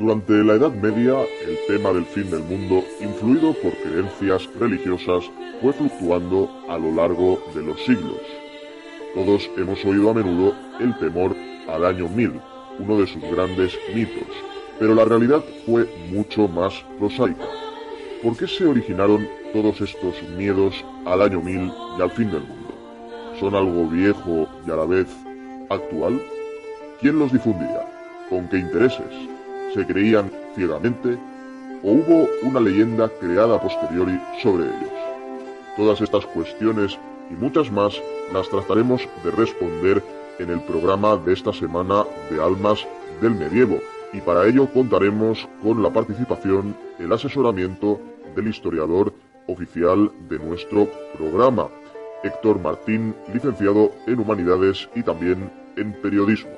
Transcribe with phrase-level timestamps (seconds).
[0.00, 1.12] Durante la Edad Media,
[1.46, 7.38] el tema del fin del mundo, influido por creencias religiosas, fue fluctuando a lo largo
[7.54, 8.16] de los siglos.
[9.14, 11.36] Todos hemos oído a menudo el temor
[11.68, 12.32] al año 1000,
[12.78, 14.26] uno de sus grandes mitos,
[14.78, 17.44] pero la realidad fue mucho más prosaica.
[18.22, 22.74] ¿Por qué se originaron todos estos miedos al año 1000 y al fin del mundo?
[23.38, 25.08] ¿Son algo viejo y a la vez
[25.68, 26.22] actual?
[27.02, 27.86] ¿Quién los difundía?
[28.30, 29.39] ¿Con qué intereses?
[29.74, 31.16] ¿Se creían ciegamente?
[31.84, 34.90] ¿O hubo una leyenda creada posteriori sobre ellos?
[35.76, 36.98] Todas estas cuestiones
[37.30, 37.94] y muchas más
[38.32, 40.02] las trataremos de responder
[40.40, 42.84] en el programa de esta semana de Almas
[43.20, 43.78] del Medievo
[44.12, 48.00] y para ello contaremos con la participación, el asesoramiento
[48.34, 49.14] del historiador
[49.46, 51.68] oficial de nuestro programa,
[52.24, 56.50] Héctor Martín, licenciado en Humanidades y también en Periodismo.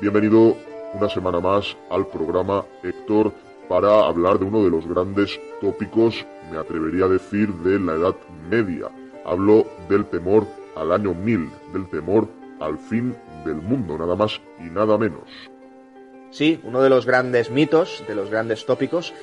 [0.00, 0.56] Bienvenido
[0.94, 3.32] una semana más al programa Héctor
[3.68, 8.14] para hablar de uno de los grandes tópicos, me atrevería a decir, de la Edad
[8.48, 8.88] Media.
[9.24, 12.28] Hablo del temor al año 1000, del temor
[12.60, 15.28] al fin del mundo, nada más y nada menos.
[16.30, 19.14] Sí, uno de los grandes mitos, de los grandes tópicos.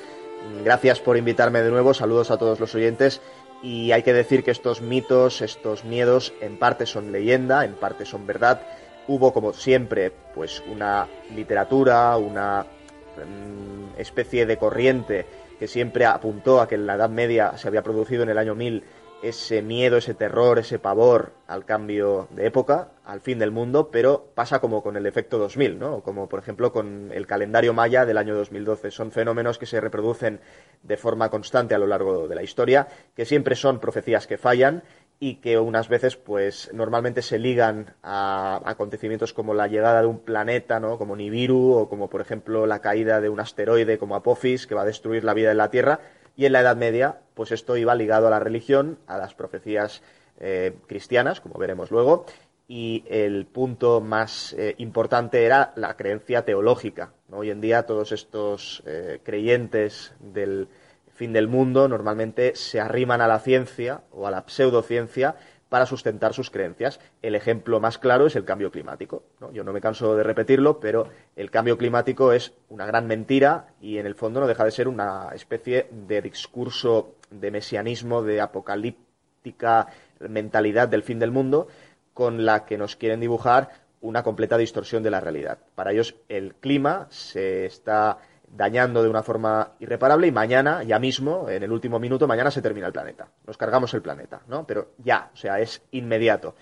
[0.62, 3.20] Gracias por invitarme de nuevo, saludos a todos los oyentes.
[3.62, 8.04] Y hay que decir que estos mitos, estos miedos, en parte son leyenda, en parte
[8.04, 8.60] son verdad.
[9.06, 15.26] Hubo, como siempre, pues una literatura, una mm, especie de corriente
[15.58, 18.54] que siempre apuntó a que en la Edad Media se había producido en el año
[18.54, 18.84] 1000
[19.24, 24.26] ese miedo, ese terror, ese pavor al cambio de época, al fin del mundo, pero
[24.34, 26.02] pasa como con el efecto 2000, ¿no?
[26.02, 28.90] Como por ejemplo con el calendario maya del año 2012.
[28.90, 30.40] Son fenómenos que se reproducen
[30.82, 34.82] de forma constante a lo largo de la historia, que siempre son profecías que fallan
[35.20, 40.18] y que unas veces pues normalmente se ligan a acontecimientos como la llegada de un
[40.18, 40.98] planeta, ¿no?
[40.98, 44.82] como Nibiru o como por ejemplo la caída de un asteroide como Apophis que va
[44.82, 46.00] a destruir la vida en la Tierra
[46.36, 50.02] y en la Edad Media, pues esto iba ligado a la religión, a las profecías
[50.40, 52.26] eh, cristianas, como veremos luego,
[52.66, 57.12] y el punto más eh, importante era la creencia teológica.
[57.30, 60.68] Hoy en día todos estos eh, creyentes del
[61.14, 65.36] fin del mundo normalmente se arriman a la ciencia o a la pseudociencia
[65.68, 67.00] para sustentar sus creencias.
[67.22, 69.24] El ejemplo más claro es el cambio climático.
[69.52, 73.98] Yo no me canso de repetirlo, pero el cambio climático es una gran mentira y
[73.98, 79.88] en el fondo no deja de ser una especie de discurso de mesianismo, de apocalíptica
[80.20, 81.66] mentalidad del fin del mundo,
[82.12, 83.70] con la que nos quieren dibujar
[84.00, 85.58] una completa distorsión de la realidad.
[85.74, 88.18] Para ellos el clima se está
[88.56, 92.62] dañando de una forma irreparable y mañana, ya mismo, en el último minuto, mañana se
[92.62, 93.28] termina el planeta.
[93.46, 94.66] Nos cargamos el planeta, ¿no?
[94.66, 96.54] Pero ya, o sea, es inmediato.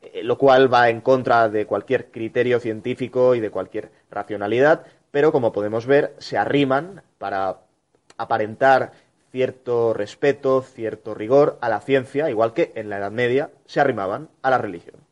[0.00, 5.32] Eh, lo cual va en contra de cualquier criterio científico y de cualquier racionalidad, pero
[5.32, 7.58] como podemos ver, se arriman para
[8.16, 8.92] aparentar
[9.32, 14.28] cierto respeto, cierto rigor a la ciencia, igual que en la Edad Media se arrimaban
[14.42, 15.07] a la religión.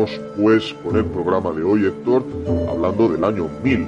[0.00, 2.24] Pues con el programa de hoy, Héctor,
[2.70, 3.86] hablando del año 1000.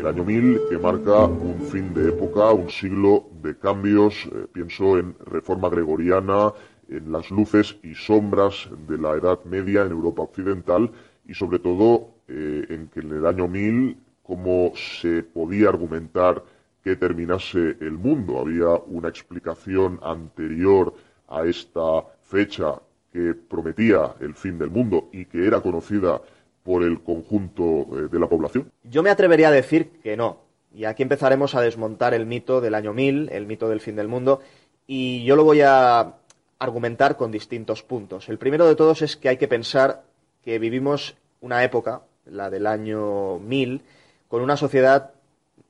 [0.00, 4.98] El año 1000 que marca un fin de época, un siglo de cambios, eh, pienso
[4.98, 6.52] en reforma gregoriana,
[6.88, 10.90] en las luces y sombras de la Edad Media en Europa Occidental
[11.28, 16.42] y sobre todo eh, en que en el año 1000 cómo se podía argumentar
[16.82, 18.40] que terminase el mundo.
[18.40, 20.92] Había una explicación anterior
[21.28, 22.74] a esta fecha
[23.12, 26.20] que prometía el fin del mundo y que era conocida
[26.62, 28.70] por el conjunto eh, de la población?
[28.84, 30.38] Yo me atrevería a decir que no.
[30.74, 34.08] Y aquí empezaremos a desmontar el mito del año 1000, el mito del fin del
[34.08, 34.40] mundo,
[34.86, 36.14] y yo lo voy a
[36.58, 38.28] argumentar con distintos puntos.
[38.28, 40.04] El primero de todos es que hay que pensar
[40.42, 43.82] que vivimos una época, la del año 1000,
[44.28, 45.10] con una sociedad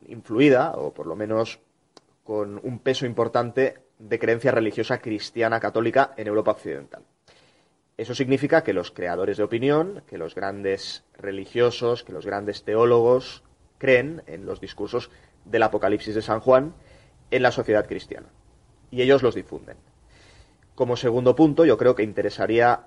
[0.06, 1.58] influida, o por lo menos
[2.24, 7.02] con un peso importante de creencia religiosa cristiana católica en Europa Occidental.
[8.02, 13.44] Eso significa que los creadores de opinión, que los grandes religiosos, que los grandes teólogos
[13.78, 15.08] creen en los discursos
[15.44, 16.74] del Apocalipsis de San Juan
[17.30, 18.26] en la sociedad cristiana.
[18.90, 19.76] Y ellos los difunden.
[20.74, 22.86] Como segundo punto, yo creo que interesaría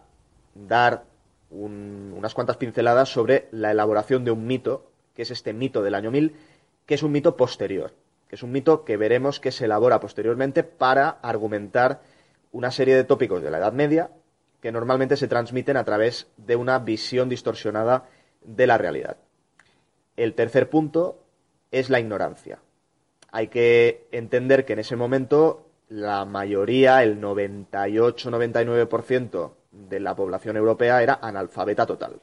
[0.54, 1.06] dar
[1.50, 6.12] unas cuantas pinceladas sobre la elaboración de un mito, que es este mito del año
[6.12, 6.36] 1000,
[6.86, 7.94] que es un mito posterior,
[8.28, 12.02] que es un mito que veremos que se elabora posteriormente para argumentar
[12.52, 14.12] una serie de tópicos de la Edad Media
[14.66, 18.10] que normalmente se transmiten a través de una visión distorsionada
[18.44, 19.18] de la realidad.
[20.18, 21.20] El tercer punto
[21.70, 22.58] es la ignorancia.
[23.32, 31.04] Hay que entender que en ese momento la mayoría, el 98-99% de la población europea
[31.04, 32.20] era analfabeta total.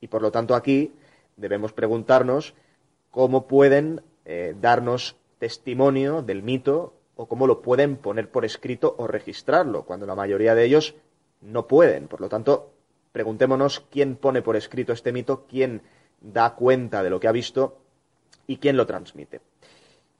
[0.00, 0.94] Y por lo tanto aquí
[1.36, 2.54] debemos preguntarnos
[3.10, 9.06] cómo pueden eh, darnos testimonio del mito o cómo lo pueden poner por escrito o
[9.06, 10.94] registrarlo, cuando la mayoría de ellos
[11.42, 12.08] no pueden.
[12.08, 12.72] Por lo tanto,
[13.12, 15.82] preguntémonos quién pone por escrito este mito, quién
[16.20, 17.78] da cuenta de lo que ha visto
[18.46, 19.40] y quién lo transmite.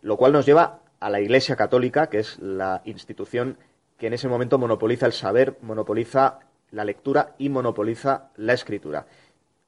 [0.03, 3.59] Lo cual nos lleva a la Iglesia Católica, que es la institución
[3.97, 6.41] que en ese momento monopoliza el saber, monopoliza
[6.73, 9.07] la lectura y monopoliza la escritura.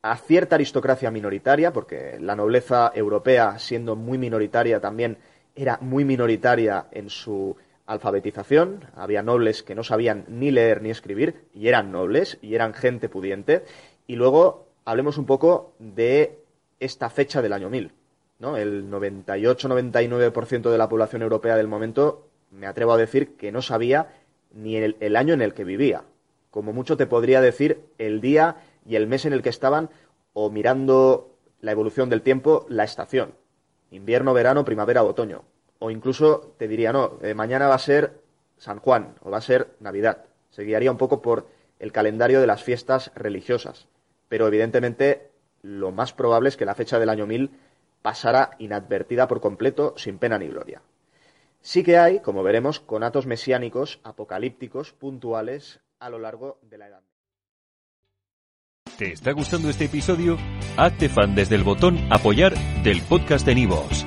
[0.02, 5.18] A cierta aristocracia minoritaria, porque la nobleza europea, siendo muy minoritaria también,
[5.54, 7.56] era muy minoritaria en su
[7.86, 8.86] alfabetización.
[8.94, 13.08] Había nobles que no sabían ni leer ni escribir, y eran nobles, y eran gente
[13.08, 13.64] pudiente.
[14.06, 16.38] Y luego hablemos un poco de
[16.80, 17.92] esta fecha del año 1000.
[18.38, 18.56] ¿no?
[18.56, 24.08] El 98-99% de la población europea del momento, me atrevo a decir que no sabía
[24.52, 26.04] ni el, año en el que vivía.
[26.50, 28.56] Como mucho te podría decir el día
[28.86, 29.90] y el mes en el que estaban,
[30.32, 33.34] o mirando la evolución del tiempo, la estación.
[33.90, 35.42] Invierno, verano, primavera, otoño.
[35.84, 38.18] O incluso te diría, no, eh, mañana va a ser
[38.56, 40.24] San Juan o va a ser Navidad.
[40.48, 41.46] Se guiaría un poco por
[41.78, 43.86] el calendario de las fiestas religiosas.
[44.30, 45.28] Pero evidentemente
[45.60, 47.50] lo más probable es que la fecha del año 1000
[48.00, 50.80] pasara inadvertida por completo, sin pena ni gloria.
[51.60, 57.02] Sí que hay, como veremos, conatos mesiánicos apocalípticos puntuales a lo largo de la Edad
[58.96, 60.38] ¿Te está gustando este episodio?
[60.78, 62.54] Hazte fan desde el botón Apoyar
[62.84, 64.06] del podcast de Nivos.